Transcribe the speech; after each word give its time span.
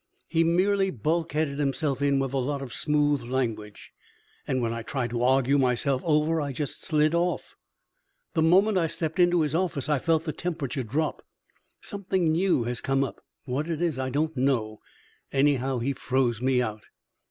"He 0.27 0.43
merely 0.43 0.89
bulkheaded 0.89 1.59
himself 1.59 2.01
in 2.01 2.17
with 2.17 2.33
a 2.33 2.39
lot 2.39 2.63
of 2.63 2.73
smooth 2.73 3.21
language, 3.21 3.93
and 4.47 4.59
when 4.59 4.73
I 4.73 4.81
tried 4.81 5.11
to 5.11 5.21
argue 5.21 5.59
myself 5.59 6.01
over 6.03 6.41
I 6.41 6.53
just 6.53 6.83
slid 6.83 7.13
off. 7.13 7.55
The 8.33 8.41
moment 8.41 8.79
I 8.79 8.87
stepped 8.87 9.19
into 9.19 9.41
his 9.41 9.53
office 9.53 9.89
I 9.89 9.99
felt 9.99 10.23
the 10.23 10.33
temperature 10.33 10.81
drop. 10.81 11.23
Something 11.81 12.31
new 12.31 12.63
has 12.63 12.81
come 12.81 13.03
up; 13.03 13.23
what 13.45 13.69
it 13.69 13.79
is, 13.79 13.99
I 13.99 14.09
don't 14.09 14.35
know. 14.35 14.79
Anyhow, 15.31 15.77
he 15.77 15.93
froze 15.93 16.41
me 16.41 16.63
out." 16.63 16.85